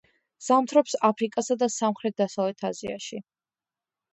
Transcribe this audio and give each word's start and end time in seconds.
ზამთრობს 0.45 0.95
აფრიკასა 1.09 1.57
და 1.65 1.69
სამხრეთ-დასავლეთ 1.75 2.67
აზიაში. 2.71 3.21